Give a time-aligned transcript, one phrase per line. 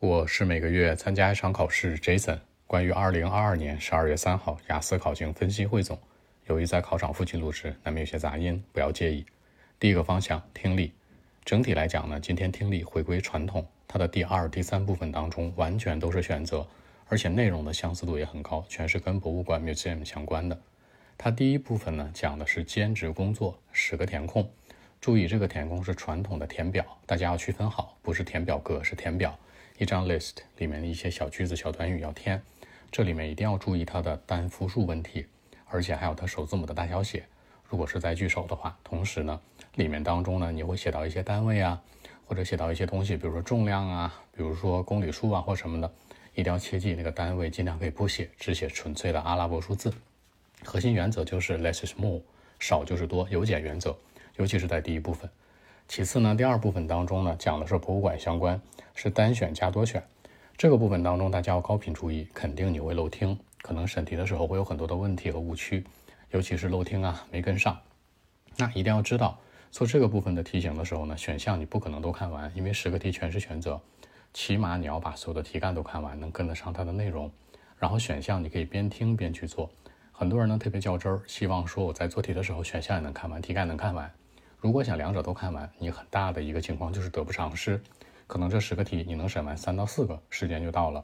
[0.00, 2.38] 我是每个月参加一场考试，Jason。
[2.66, 6.00] 关于二零二二年十二月三号雅思考情分析汇总，
[6.46, 9.26] 由于在考场附近录制，难免有些杂音，不要介意。
[9.78, 10.94] 第一个方向听力，
[11.44, 16.66] 整体来讲呢，今天听力回归传统，它的第二、第三部分当中完全都是选择，
[17.06, 20.58] 而且内容的相似度也很高，全是跟博物馆 museum 相关的。
[21.18, 24.50] 它第一部分呢讲的是兼职工作，十个填空。
[24.98, 29.38] 注意，这个填空是传统的填表，大家要区分好，不是填表格，是填表。
[29.80, 32.42] 一张 list 里面的一些小句子、小短语要填。
[32.92, 35.24] 这里面一定要注意它的单复数问题，
[35.70, 37.24] 而且还有它首字母的大小写。
[37.66, 39.40] 如果是在句首的话，同时呢，
[39.76, 41.80] 里面当中呢，你会写到一些单位啊，
[42.26, 45.90] 或者写到一些东西，比如说重量啊，比如说公里数啊或什么的，
[46.34, 49.90] 一定要切记那个单位尽量可以不写，只写纯粹的阿拉伯数字。
[50.62, 52.20] 核心原则就是 less is more，
[52.58, 53.96] 少就是多，有减原则，
[54.36, 55.30] 尤其是在第一部分。
[55.90, 58.62] 其次呢，第二部分当中呢，讲的是博物馆相关，
[58.94, 60.00] 是单选加多选。
[60.56, 65.84] 这个部分当中，大家要高频注意，肯定你会漏听，可能审题的时候会有很多的问题和误区，
[66.30, 67.76] 尤其是漏听啊，没跟上。
[68.56, 69.40] 那一定要知道，
[69.72, 73.80] 做这个部分的题型的时候呢，选项你不可能都看完，因为十个题全是选择，
[74.32, 77.28] 起码你要把所有的题干都看完，能跟得上它的内容。
[77.80, 79.68] 然后选项你可以边听边去做。
[80.12, 84.08] 很多人呢特别较真儿，希望说我在做题的时候选项也能看完，题干能看完。
[84.60, 87.82] 如果想两者都看完，你很大的一个情况就是得不偿失。
[88.26, 91.02] 可能这十个题你能审完三到四个，时间就到了。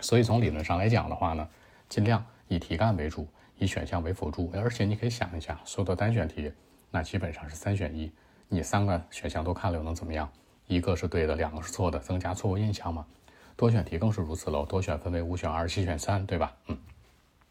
[0.00, 1.48] 所以从理论上来讲的话呢，
[1.88, 3.26] 尽量以题干为主，
[3.58, 4.50] 以选项为辅助。
[4.54, 6.52] 而且你可以想一下，所有的单选题，
[6.90, 8.12] 那基本上是三选一，
[8.48, 10.30] 你三个选项都看了又能怎么样？
[10.66, 13.04] 一个是对的，两个是错的，增加错误印象嘛。
[13.56, 16.54] 多选题更是如此喽，多选分为五选二、七选三，对吧？
[16.66, 16.78] 嗯。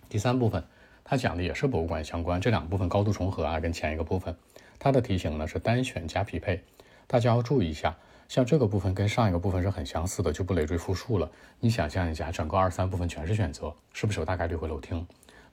[0.08, 0.64] 第三部分，
[1.04, 4.36] 它讲的也是博物馆相关，这两部分高度重合啊，跟前一个部分，
[4.80, 6.64] 它的题型呢是单选加匹配，
[7.06, 7.96] 大家要注意一下。
[8.30, 11.30] 像这个部分跟上一个部分是很相似的，就不累赘复述了。
[11.60, 15.06] 你想象一下，整个二三部分全是选择，是不是有大概率会漏听？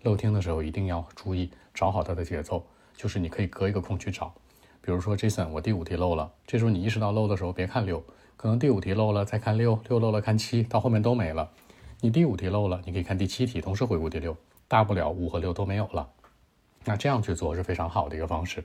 [0.03, 4.33] 漏听的时候一定要注意找好它的节奏，就是你可以隔一个空去找。
[4.83, 8.05] 比如说，Jason，我第五题漏了，这时候你意识到漏的时候，别看六，
[8.37, 11.51] 可能第五题漏了再看六，六漏了看七，到后面都没了。
[12.03, 14.37] 你第五题漏了，你可以看第七题，同时回顾第六，
[14.69, 16.07] 大不了五和六都没有了。
[16.85, 18.63] 那这样去做是非常好的一个方式。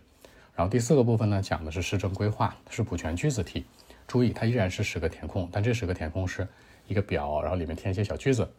[0.56, 3.66] 然后第四个部分呢，讲的是市政规划，是补全句子题。
[4.08, 6.48] 注意，它依然是十个填空，但这十个填空是
[6.88, 8.50] 一个表，然后里面填一些小句子。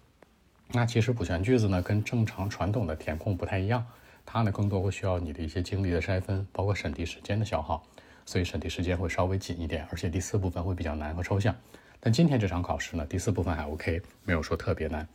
[0.68, 3.86] 那其实补全句子呢，跟正常传统的填空不太一样，
[4.24, 7.84] 它呢更多会需要你的一些精力的筛分，包括审题时间的消耗，
[8.24, 11.54] 所以审题时间会稍微紧一点，而且第四部分会比较难和抽象。
[12.00, 15.06] 但今天这场考试呢，第四部分还 OK，没有说特别难。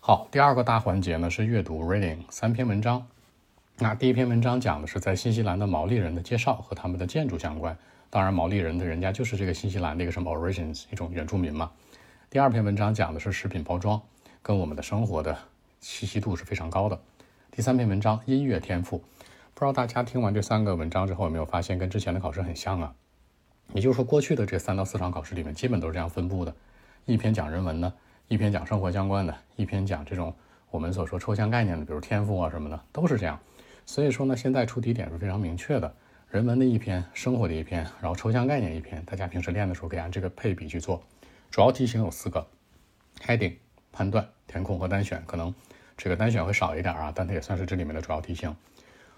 [0.00, 3.06] 好，第二个大环节呢是阅读 reading 三篇文章。
[3.80, 7.78] 那第一篇文章讲的是在新西兰的毛利人的介绍和他们的建筑相关。
[8.10, 11.70] 当然，毛利人的人家就是这个新西兰的一个什么 origins 一种原住民嘛。
[12.28, 14.02] 第二篇文章讲的是食品包装，
[14.42, 15.38] 跟我们的生活的
[15.78, 17.00] 气息度是非常高的。
[17.52, 18.98] 第三篇文章音乐天赋，
[19.54, 22.92] 不知道大家听完这三个文章之后有没有发现跟之前的考试很像啊？
[23.74, 26.52] 也就是说，过去的这三到四场考试里面基本都是这样分布的：
[27.04, 27.92] 一篇讲人文的，
[28.26, 30.34] 一篇讲生活相关的，一篇讲这种
[30.68, 33.38] 我们所说抽象概念的，比如天赋啊什么的，都是这样。
[33.88, 35.94] 所以说呢，现在出题点是非常明确的。
[36.28, 41.02] 人文的一篇，生活的一篇，然后抽象概念一篇，大家平时练的时候可以按这个配比去做。
[41.50, 42.46] 主要题型有四个
[43.24, 43.54] ：heading、
[43.90, 45.24] 判断、填空和单选。
[45.26, 45.54] 可能
[45.96, 48.54] 这个单选会少一点啊，但它也算是这里面的主要题型。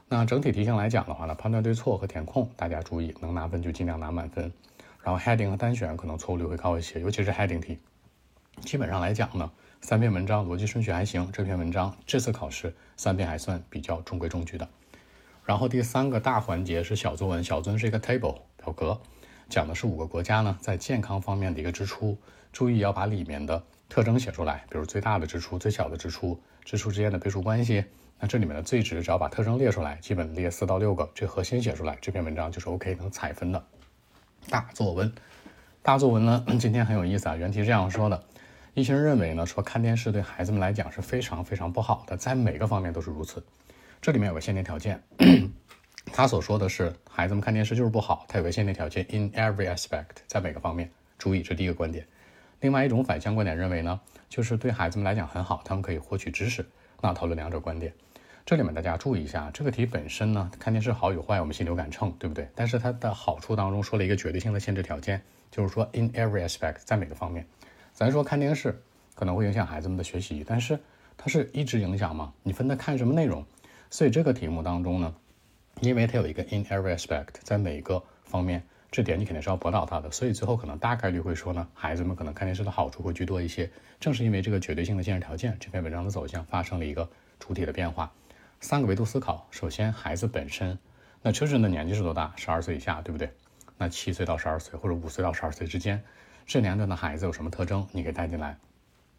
[0.08, 4.52] 那整体题型来讲的话呢，判断对错和填空，大家注意，能拿分就尽量拿满分。
[5.02, 7.76] 然后 heading 和单选可能错误率会高一些，尤其是 heading 题。
[8.64, 9.50] 基本上来讲呢，
[9.80, 11.28] 三篇文章逻辑顺序还行。
[11.32, 14.68] 这篇文章这次考试三篇还算比较中规中矩的。
[15.44, 19.00] 然后第三个大环节是小作文，小作文是一个 table 表格，
[19.48, 22.16] 讲的是五个国家呢在健康方面的一个支出，
[22.52, 27.84] 注意要把里面的特征写出来，比如最大的支出、最小的支出、支出之间的倍数关系。
[28.20, 33.64] 那这里面的最值只要把特征列出来，基本列四到六个，这核心写出来，这篇文章就是 OK 能采分的。
[34.50, 35.10] 大作文，
[35.82, 38.22] 大作文呢 今天很有意思啊，原题这样说的：
[38.74, 43.44] 一些人认为呢说看电视对孩子们来讲是非常非常不好的，在每个方面都是如此。
[44.00, 45.02] 这里面有个限定条件，
[46.12, 50.90] 他所说的是孩子们看电视就是不好，他有个限定条件，in every aspect，在每个方面。
[51.18, 52.06] 注意，这第一个观点。
[52.60, 56.64] 另外一种反向观点认为呢，就是对孩子们来讲很好，他们可以获取知识。
[57.02, 57.92] 那讨论两者观点，
[58.46, 62.48] 这里面大家注意一下，这个题本身呢，看电视好与坏，我们心里有杆秤，对不对？
[62.54, 65.20] 但是它的好处当中说了一个绝对性的限制条件，
[65.50, 67.46] 就是说 in every aspect，在每个方面。
[68.00, 68.82] 咱说看电视
[69.14, 70.80] 可能会影响孩子们的学习，但是
[71.18, 72.32] 它是一直影响吗？
[72.42, 73.44] 你分他看什么内容？
[73.90, 75.14] 所以这个题目当中呢，
[75.82, 80.10] 因为它有一个 in every aspect，在每个方面，这点你肯定是要驳倒他的。
[80.10, 83.70] 所以最后可能大概率会说呢，孩子们可能看电视的好处会居多一些。
[84.00, 87.06] 正是因为这个绝对性的限制条件，这篇文章的走向发生了一个
[87.38, 88.10] 主体的变化。
[88.60, 90.78] 三个维度思考，首先孩子本身，
[91.20, 92.32] 那 children 的年纪是多大？
[92.34, 93.30] 十二岁以下，对不对？
[93.76, 96.02] 那七岁到十二岁或者五岁到十二岁之间，
[96.50, 97.86] 这年段的孩子有什么特征？
[97.92, 98.58] 你给带进来。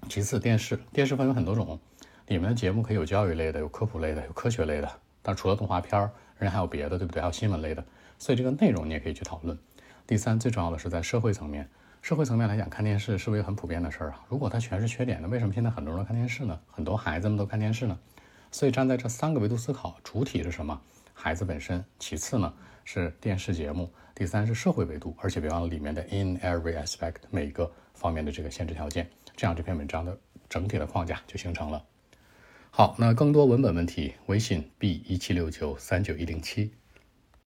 [0.10, 1.80] 其次，电视，电视分为很多种，
[2.28, 4.92] 里面的节目可以有教育类的，有科普类的，有科学类的。
[5.22, 7.22] 但除了动画片儿，人家还有别的，对不对？
[7.22, 7.81] 还有新闻类的。
[8.19, 9.57] 所以这个内容你也可以去讨论。
[10.06, 11.69] 第三，最重要的是在社会层面，
[12.01, 14.25] 社会层面来讲，看电视是不是很普遍的事儿啊？
[14.28, 16.60] 如果它全是缺点，那为什么现在很多人都看电视呢？
[16.69, 17.98] 很多孩子们都看电视呢？
[18.51, 20.81] 所以站在这三个维度思考，主体是什么？
[21.13, 21.86] 孩子本身。
[21.98, 22.54] 其次呢
[22.94, 23.90] 是电视节目。
[24.14, 29.10] 第三是社会维度，而且别忘了里面的 in every aspect 每个方面的这个限制条件。
[29.34, 31.82] 这样这篇文章的整体的框架就形成了。
[32.70, 36.70] 好，那更多文本问题，微信 b 一七六九三九一零七。